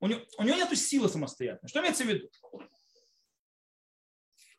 [0.00, 1.68] У нее, у нее нет силы самостоятельно.
[1.68, 2.28] Что имеется в виду?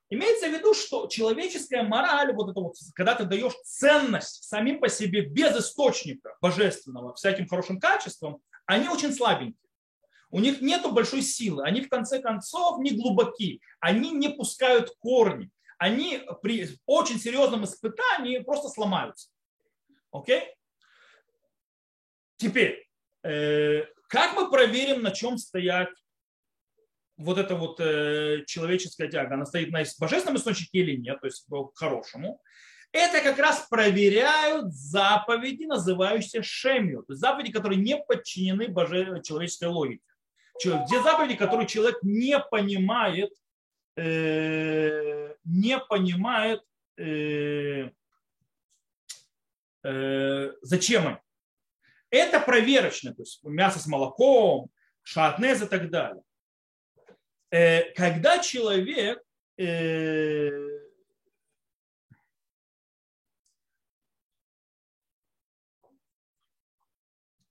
[0.10, 4.88] Имеется в виду, что человеческая мораль, вот это вот, когда ты даешь ценность самим по
[4.88, 9.58] себе без источника божественного всяким хорошим качеством, они очень слабенькие.
[10.30, 15.50] У них нет большой силы, они в конце концов не глубоки, они не пускают корни
[15.78, 19.30] они при очень серьезном испытании просто сломаются.
[20.12, 20.44] Окей?
[22.38, 22.88] Теперь,
[23.24, 25.90] э, как мы проверим, на чем стоят
[27.18, 29.36] вот эта вот э, человеческая тяга?
[29.36, 32.42] Она стоит на божественном источнике или нет, то есть к хорошему.
[32.92, 39.22] Это как раз проверяют заповеди, называющиеся шемью, то есть заповеди, которые не подчинены боже...
[39.24, 40.04] человеческой логике.
[40.60, 43.32] Те заповеди, которые человек не понимает
[43.96, 46.64] Э, не понимает,
[46.98, 47.92] э,
[49.84, 51.18] э, зачем они.
[52.10, 56.24] Это проверочно, то есть мясо с молоком, шатнез и так далее.
[57.96, 59.24] Когда человек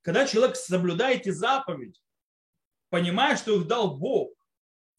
[0.02, 2.00] когда человек соблюдает эти заповеди,
[2.88, 4.41] понимая, что их дал Бог,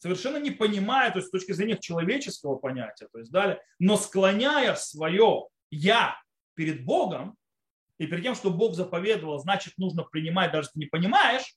[0.03, 4.75] совершенно не понимая, то есть с точки зрения человеческого понятия, то есть далее, но склоняя
[4.75, 6.21] свое «я»
[6.55, 7.37] перед Богом,
[7.99, 11.55] и перед тем, что Бог заповедовал, значит, нужно принимать, даже если не понимаешь,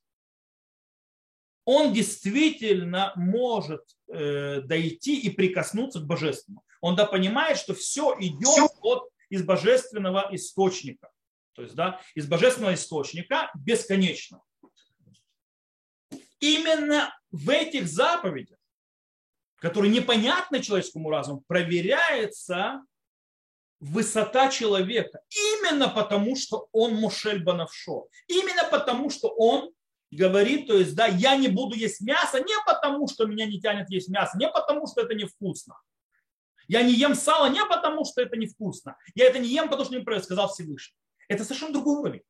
[1.64, 6.64] он действительно может э, дойти и прикоснуться к божественному.
[6.80, 11.10] Он да понимает, что все идет от, из божественного источника.
[11.54, 14.40] То есть, да, из божественного источника бесконечно.
[16.40, 18.58] Именно в этих заповедях,
[19.58, 22.82] которые непонятны человеческому разуму, проверяется
[23.80, 25.20] высота человека.
[25.30, 28.08] Именно потому, что он Мушель Банавшо.
[28.26, 29.70] Именно потому, что он
[30.10, 33.90] говорит, то есть, да, я не буду есть мясо не потому, что меня не тянет
[33.90, 35.74] есть мясо, не потому, что это невкусно.
[36.68, 38.96] Я не ем сало не потому, что это невкусно.
[39.14, 40.96] Я это не ем, потому что мне сказал Всевышний.
[41.28, 42.22] Это совершенно другой уровень.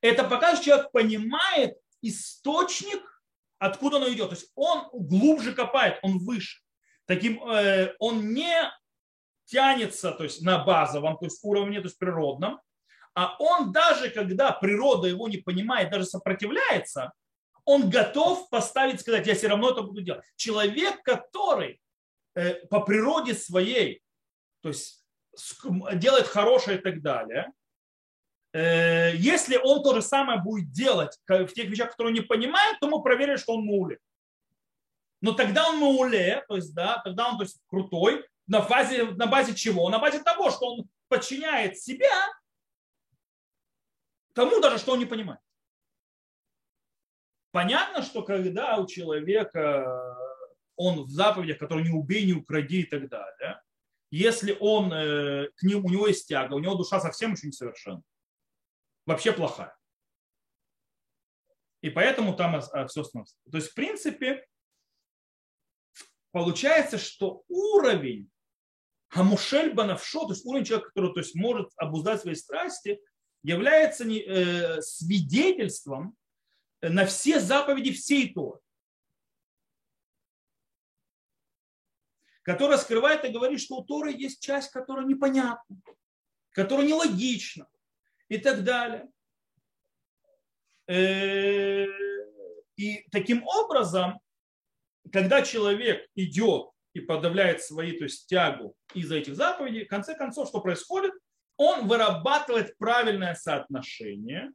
[0.00, 3.02] Это что человек понимает источник,
[3.58, 4.30] откуда оно идет.
[4.30, 6.60] То есть он глубже копает, он выше.
[7.06, 8.70] Таким, э, он не
[9.46, 12.60] тянется то есть, на базовом то есть, уровне, то есть природном,
[13.14, 17.12] а он даже когда природа его не понимает, даже сопротивляется,
[17.64, 20.24] он готов поставить, сказать, я все равно это буду делать.
[20.36, 21.80] Человек, который
[22.34, 24.02] э, по природе своей,
[24.62, 25.04] то есть
[25.94, 27.52] делает хорошее и так далее,
[28.52, 32.88] если он то же самое будет делать в тех вещах, которые он не понимает, то
[32.88, 33.98] мы проверим, что он муле.
[35.20, 39.26] Но тогда он мауле, то есть, да, тогда он то есть, крутой, на базе, на
[39.26, 39.88] базе чего?
[39.90, 42.28] На базе того, что он подчиняет себя
[44.32, 45.40] тому даже, что он не понимает.
[47.50, 50.16] Понятно, что когда у человека
[50.76, 53.60] он в заповедях, которые не убей, не укради и так далее,
[54.10, 58.02] если он, э, к нему, у него есть тяга, у него душа совсем еще несовершенна,
[59.08, 59.74] вообще плохая.
[61.80, 63.36] И поэтому там все становится.
[63.50, 64.46] То есть, в принципе,
[66.30, 68.30] получается, что уровень
[69.08, 73.00] Хамушель Банавшо, то есть уровень человека, который то есть, может обуздать свои страсти,
[73.42, 76.14] является не, э, свидетельством
[76.82, 78.60] на все заповеди всей Торы.
[82.42, 85.80] Которая скрывает и говорит, что у Торы есть часть, которая непонятна,
[86.50, 87.66] которая нелогична
[88.28, 89.08] и так далее.
[90.86, 91.86] Э,
[92.76, 94.20] и таким образом
[95.12, 100.48] когда человек идет и подавляет свои, то есть тягу из-за этих заповедей, в конце концов,
[100.48, 101.12] что происходит?
[101.56, 104.52] Он вырабатывает правильное соотношение,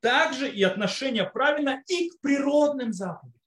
[0.00, 3.40] также и отношение правильно и к природным заповедям.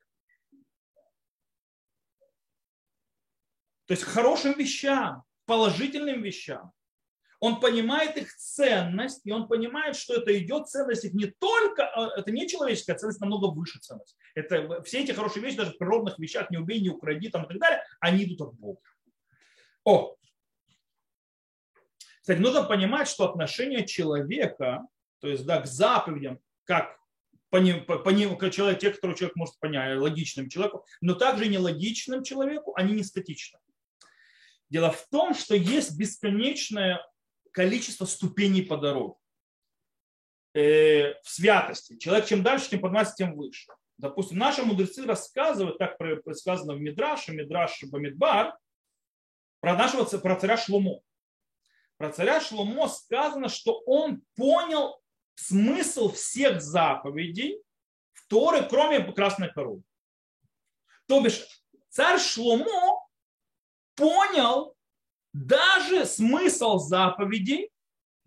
[3.86, 6.72] То есть к хорошим вещам, положительным вещам
[7.39, 12.19] он понимает их ценность, и он понимает, что это идет ценность их не только, а,
[12.19, 14.17] это не человеческая ценность, намного выше ценность.
[14.36, 17.48] Это все эти хорошие вещи, даже в природных вещах, не убей, не укради там, и
[17.48, 18.80] так далее, они идут от Бога.
[19.84, 20.15] О,
[22.21, 24.82] кстати, нужно понимать, что отношение человека,
[25.19, 26.98] то есть да, к заповедям, как
[27.52, 31.13] по ним, по, по ним, как человек, те, которые человек может понять, логичным человеку, но
[31.13, 33.60] также нелогичным человеку, они не статичны.
[34.69, 37.06] Дело в том, что есть бесконечное
[37.56, 39.15] количество ступеней по дороге
[40.54, 41.98] э, в святости.
[41.98, 43.72] Человек чем дальше, тем поднимается, тем выше.
[43.98, 45.98] Допустим, наши мудрецы рассказывают, так
[46.34, 48.58] сказано в Мидраше, Мидраш Бамидбар,
[49.62, 51.00] про нашего про царя Шломо.
[51.98, 55.02] Про царя Шломо сказано, что он понял
[55.36, 57.62] смысл всех заповедей
[58.12, 59.82] в Торы, кроме красной коровы.
[61.08, 61.48] То бишь,
[61.88, 63.08] царь Шломо
[63.96, 64.75] понял
[65.36, 67.69] даже смысл заповедей,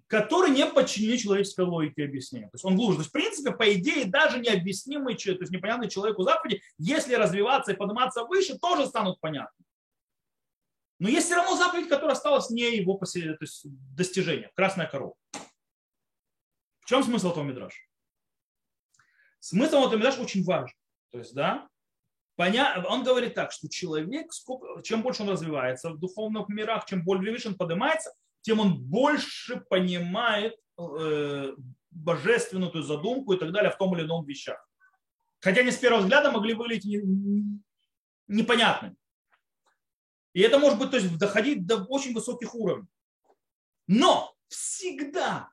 [0.09, 2.49] которые не подчинены человеческой логике объяснения.
[2.49, 2.97] То есть он глубже.
[2.97, 7.73] То есть, в принципе, по идее, даже необъяснимый, то есть непонятный человеку заповеди, если развиваться
[7.73, 9.65] и подниматься выше, тоже станут понятны.
[10.99, 13.07] Но есть все равно заповедь, которая осталась не его то
[13.41, 13.63] есть,
[13.97, 14.51] достижением.
[14.55, 15.15] Красная корова.
[16.81, 17.79] В чем смысл этого мидраша?
[19.41, 20.77] Смысл этого мидраша очень важен.
[21.11, 21.69] То есть, да.
[22.39, 24.31] Он говорит так, что человек,
[24.85, 29.57] чем больше он развивается в духовных мирах, чем более выше он поднимается, тем он больше
[29.69, 31.53] понимает э,
[31.91, 34.65] божественную эту задумку и так далее в том или ином вещах.
[35.41, 37.03] Хотя они с первого взгляда могли выглядеть
[38.29, 38.97] непонятными.
[40.33, 42.89] И это может быть то есть, доходить до очень высоких уровней.
[43.89, 45.51] Но всегда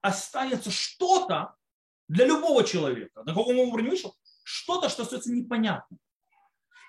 [0.00, 1.56] останется что-то
[2.06, 4.14] для любого человека, на каком уровне вышел,
[4.44, 5.98] что-то, что остается непонятным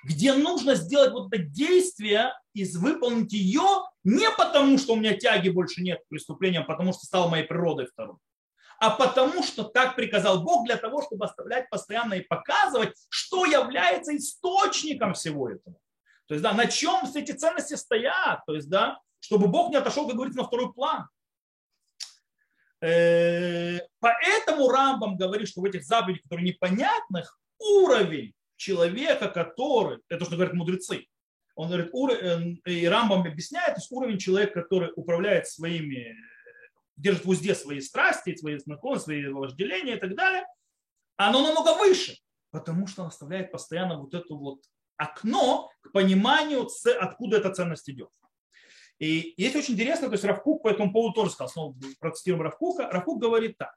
[0.04, 5.50] где нужно сделать вот это действие и выполнить ее не потому, что у меня тяги
[5.50, 8.18] больше нет к преступлениям, потому что стал моей природой второй,
[8.80, 14.16] а потому что так приказал Бог для того, чтобы оставлять постоянно и показывать, что является
[14.16, 15.78] источником всего этого.
[16.28, 19.76] То есть, да, на чем все эти ценности стоят, то есть, да, чтобы Бог не
[19.76, 21.08] отошел, как говорится, на второй план.
[22.82, 30.36] Э, поэтому Рамбам говорит, что в этих заповедях, которые непонятных, уровень человека, который, это что
[30.36, 31.08] говорят мудрецы,
[31.56, 36.15] он говорит, э, и Рамбам объясняет, то есть уровень человека, который управляет своими,
[36.95, 40.45] держит в узде свои страсти, свои наклонности, свои вожделения и так далее,
[41.17, 42.17] оно намного выше,
[42.52, 44.60] потому что он оставляет постоянно вот это вот
[44.95, 46.69] окно к пониманию,
[47.00, 48.10] откуда эта ценность идет.
[49.00, 52.88] И есть очень интересно, то есть Равкук по этому поводу тоже сказал, снова процитируем Равкука,
[52.92, 53.73] Равкук говорит так.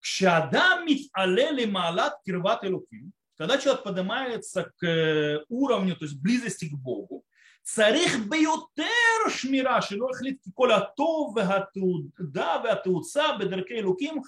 [0.00, 6.68] Кшадам мит алели маалат кирват элуким, когда человек поднимается к э, уровню, то есть близости
[6.68, 7.24] к Богу,
[7.62, 14.24] царих беютер шмира, шило хлитки коля то вегатуда вегатуца бедеркей луким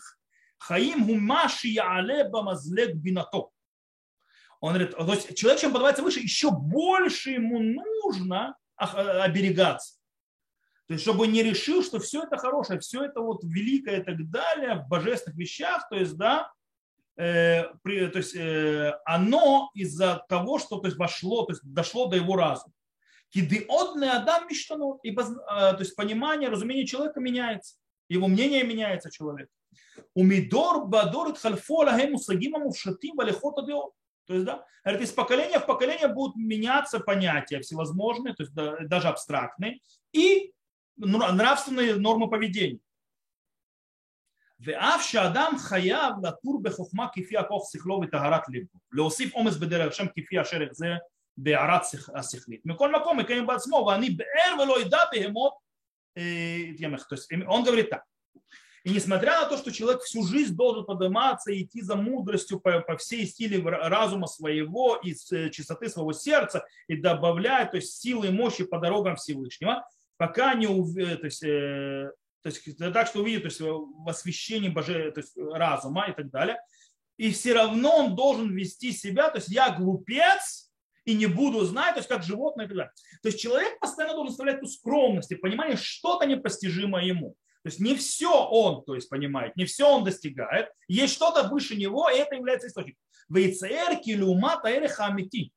[0.59, 3.49] хаим гумаши яале бамазлек бинато.
[4.61, 9.95] Он говорит, то есть человек, чем подавается выше, еще больше ему нужно э, оберегаться.
[10.87, 14.31] То есть, чтобы не решил, что все это хорошее, все это вот великое и так
[14.31, 16.53] далее в божественных вещах, то есть, да,
[17.83, 22.17] при, то есть, э, оно из-за того, что то есть, вошло, то есть, дошло до
[22.17, 22.73] его разума.
[23.29, 27.77] Кидиодный Адам мечтано, ибо то есть понимание, разумение человека меняется,
[28.09, 29.49] его мнение меняется человек.
[30.15, 33.93] Умидор бадор хальфо лагем усагима мувшатим валихота део.
[34.27, 38.55] То есть, да, говорит, из поколения в поколение будут меняться понятия всевозможные, то есть
[38.89, 39.81] даже абстрактные,
[40.13, 40.53] и
[40.97, 42.81] нравственные нормы поведения.
[44.60, 50.42] ואף שאדם חייב לטור בחוכמה כפי הכוח שכלו וטהרת ליבו, להוסיף אומץ בדרך השם כפי
[50.42, 50.88] אשר יחזה
[51.38, 51.82] בהערת
[52.16, 52.62] השכלית.
[52.66, 55.54] מכל מקום מקיים בעצמו, ואני באר ולא ידע בהמות
[56.18, 57.04] יתמך.
[57.10, 58.04] То есть он говорит так.
[58.86, 62.82] И несмотря на то, что человек всю жизнь должен подниматься и идти за мудростью по,
[62.82, 65.16] по всей стиле разума своего и
[65.50, 69.84] чистоты своего сердца и добавлять то есть, силы и мощи по дорогам Всевышнего,
[70.18, 71.44] пока не, то есть,
[72.43, 76.31] то есть так, что увидит то есть, в освящении боже, то есть, разума и так
[76.31, 76.59] далее.
[77.17, 80.73] И все равно он должен вести себя, то есть я глупец
[81.05, 82.93] и не буду знать, то есть как животное и так далее.
[83.23, 87.37] То есть человек постоянно должен оставлять эту скромность и понимание, что-то непостижимо ему.
[87.63, 90.71] То есть не все он то есть, понимает, не все он достигает.
[90.89, 93.03] Есть что-то выше него, и это является источником.
[93.29, 95.53] Вейцер килюма таэреха амити.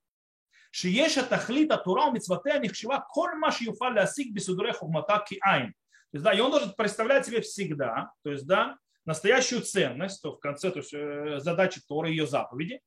[0.72, 5.74] Шиеша тахлита турам митцватэ нихшива коль маш юфа лясик бисудре хухмата ки айн
[6.18, 10.39] есть, да, и он должен представлять себе всегда, то есть, да, настоящую ценность, то в
[10.39, 12.80] конце то есть, э, задачи Торы, ее заповеди.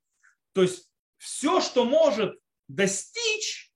[0.53, 3.72] То есть все, что может достичь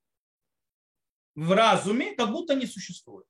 [1.34, 3.26] в разуме, как будто не существует.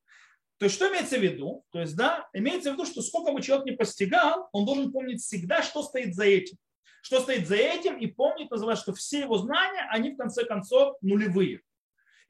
[0.59, 1.65] То есть что имеется в виду?
[1.71, 5.23] То есть, да, имеется в виду, что сколько бы человек не постигал, он должен помнить
[5.23, 6.57] всегда, что стоит за этим.
[7.03, 10.97] Что стоит за этим и помнить, называется, что все его знания, они в конце концов
[11.01, 11.63] нулевые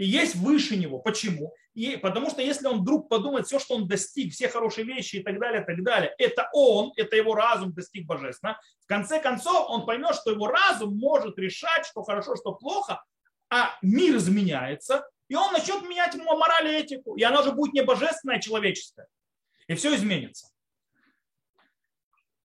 [0.00, 0.98] и есть выше него.
[0.98, 1.54] Почему?
[1.74, 5.22] И потому что если он вдруг подумает, все, что он достиг, все хорошие вещи и
[5.22, 9.66] так далее, и так далее, это он, это его разум достиг божественно, в конце концов
[9.68, 13.02] он поймет, что его разум может решать, что хорошо, что плохо,
[13.50, 17.72] а мир изменяется, и он начнет менять ему мораль и этику, и она уже будет
[17.72, 19.06] не божественная, а человеческая.
[19.68, 20.48] И все изменится.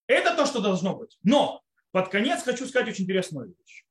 [0.05, 1.17] Это то, что должно быть.
[1.23, 3.85] Но под конец хочу сказать очень интересную вещь.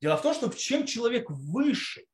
[0.00, 2.04] Дело в том, что чем человек выше,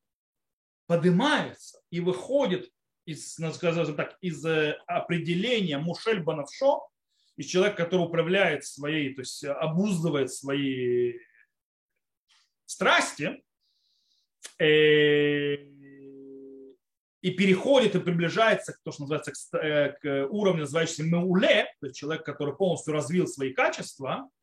[0.89, 2.73] поднимается и выходит
[3.05, 6.89] из, скажем так, из э, определения Мушель Банавшо,
[7.37, 11.15] из человека, который управляет своей, то есть обуздывает свои
[12.67, 13.43] страсти,
[14.59, 15.55] э,
[17.21, 21.99] и переходит и приближается к то, что называется к, э, уровню, называющемуся меуле, то есть
[21.99, 24.38] человек, который полностью развил свои качества, Э,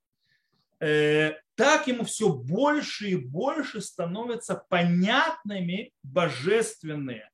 [0.80, 7.30] так ему все больше и больше становятся понятными божественные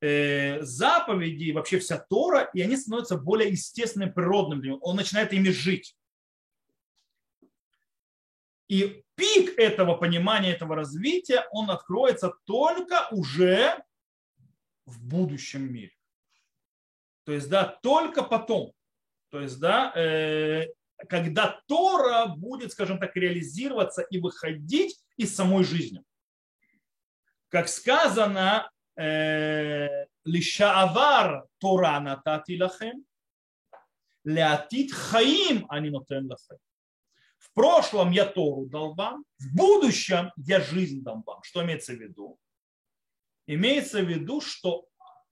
[0.00, 4.80] э, заповеди вообще вся Тора, и они становятся более естественным, природным для него.
[4.80, 5.96] Он начинает ими жить.
[8.68, 13.82] И пик этого понимания, этого развития, он откроется только уже
[14.86, 15.92] в будущем мире.
[17.24, 18.72] То есть, да, только потом.
[19.30, 20.68] То есть, да, э,
[21.08, 26.02] когда Тора будет, скажем так, реализироваться и выходить из самой жизни.
[27.48, 33.04] Как сказано, э, лишаавар Тора натати лахем,
[34.24, 36.58] леатит хаим они нотен лахем.
[37.38, 41.42] В прошлом я Тору дал вам, в будущем я жизнь дам вам.
[41.42, 42.38] Что имеется в виду?
[43.46, 44.86] Имеется в виду, что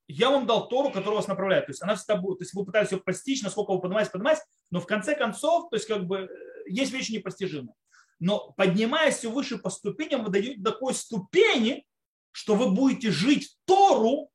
[0.09, 1.67] я вам дал Тору, которая вас направляет.
[1.67, 4.43] То есть она всегда будет, то есть вы пытаетесь ее постичь, насколько вы поднимаетесь, поднимаетесь,
[4.71, 6.29] но в конце концов, то есть как бы э,
[6.69, 7.75] есть вещи непостижимые.
[8.21, 11.87] Но поднимаясь все выше по ступеням, вы дойдете до такой ступени,
[12.33, 14.31] что вы будете жить Тору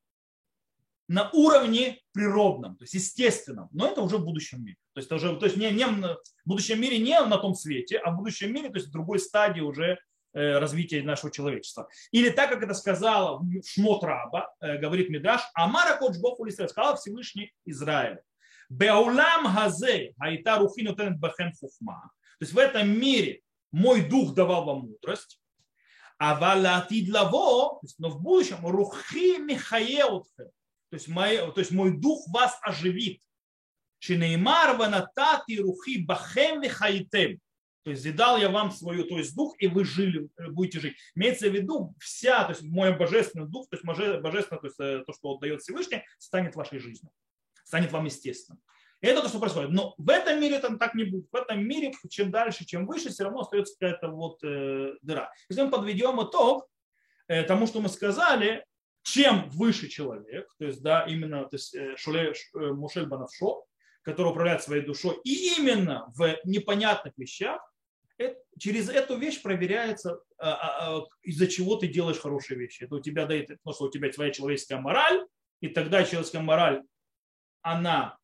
[1.08, 4.78] на уровне природном, то есть естественном, но это уже в будущем мире.
[4.94, 7.98] То есть, это уже, то есть не, не в будущем мире не на том свете,
[7.98, 10.00] а в будущем мире, то есть в другой стадии уже
[10.36, 11.88] Э, развития нашего человечества.
[12.10, 17.54] Или так, как это сказала Шмот Раба, э, говорит Мидраш, Амара Кодж Бог сказал Всевышний
[17.66, 18.18] Израиль.
[18.80, 22.10] Беулам хазе айта рухи нотенет бахем хухма.
[22.40, 25.40] То есть в этом мире мой дух давал вам мудрость,
[26.18, 30.50] а валатид лаво, но в будущем рухи михаеутхем,
[30.90, 33.22] то есть, мой, то есть мой дух вас оживит.
[34.00, 37.40] Шинеймар ванатати рухи бахем вихаитем.
[37.84, 40.98] То есть дал я вам свою, то есть дух, и вы жили, э, будете жить.
[41.16, 45.04] Имеется в виду вся, то есть мой божественный дух, то есть божественное, то есть э,
[45.06, 47.12] то, что дает Всевышний, станет вашей жизнью,
[47.74, 48.62] станет вам естественным.
[49.02, 49.72] Это то, что происходит.
[49.72, 51.26] Но в этом мире там так не будет.
[51.32, 55.32] В этом мире, чем дальше, чем выше, все равно остается какая-то вот э, дыра.
[55.50, 56.70] Если мы подведем итог
[57.28, 58.64] э, тому, что мы сказали,
[59.02, 63.66] чем выше человек, то есть, да, именно то есть, э, Шуле, э, Мушель Банавшо,
[64.04, 67.60] который управляет своей душой, и именно в непонятных вещах,
[68.60, 72.84] через эту вещь проверяется, а, а, из-за чего ты делаешь хорошие вещи.
[72.84, 75.26] Это у тебя дает, потому что у тебя твоя человеческая мораль,
[75.60, 76.84] и тогда человеческая мораль,
[77.64, 78.18] она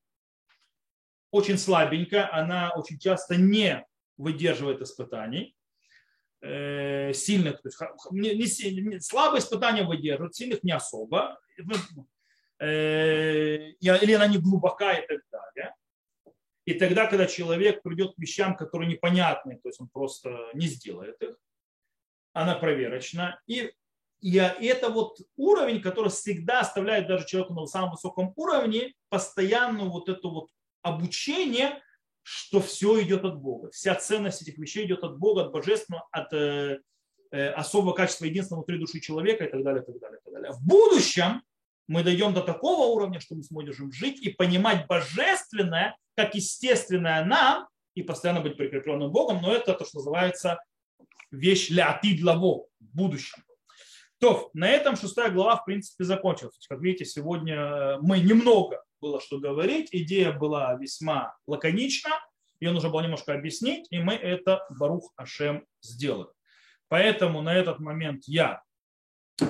[1.32, 3.86] очень слабенькая, она очень часто не
[4.18, 5.56] выдерживает испытаний
[6.42, 7.80] э, сильных, то есть
[8.12, 11.40] не, не, слабые испытания выдерживают, сильных не особо,
[12.60, 15.76] э, или она не глубока и так далее.
[16.66, 21.20] И тогда, когда человек придет к вещам, которые непонятны, то есть он просто не сделает
[21.22, 21.36] их,
[22.34, 23.42] она проверочна.
[23.48, 23.74] И,
[24.22, 30.10] и это вот уровень, который всегда оставляет даже человеку на самом высоком уровне постоянно вот
[30.10, 30.50] это вот
[30.82, 31.82] обучение,
[32.22, 33.70] что все идет от Бога.
[33.72, 36.80] Вся ценность этих вещей идет от Бога, от божественного, от э,
[37.32, 40.34] э, особого качества единственного внутри души человека и так далее, и так далее, и так
[40.34, 40.52] далее.
[40.52, 41.42] В будущем
[41.88, 47.68] мы дойдем до такого уровня, что мы сможем жить и понимать божественное, как естественное нам,
[47.96, 50.62] и постоянно быть прикрепленным Богом, но это то, что называется
[51.32, 53.44] вещь ля атидлаво в будущем.
[54.20, 56.68] То, на этом шестая глава, в принципе, закончилась.
[56.68, 62.12] Как видите, сегодня э, мы немного было что говорить, идея была весьма лаконична,
[62.60, 66.30] ее нужно было немножко объяснить, и мы это, Барух Ашем, сделали.
[66.90, 68.62] Поэтому на этот момент я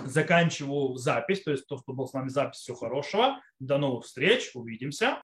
[0.06, 3.40] заканчиваю запись, то есть то, что был с нами запись, всего хорошего.
[3.58, 5.18] До новых встреч, увидимся.